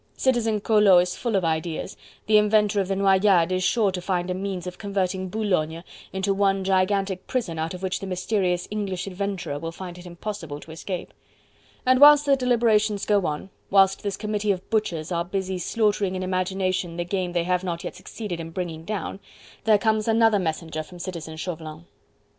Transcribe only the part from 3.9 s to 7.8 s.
to find a means of converting Boulogne into one gigantic prison out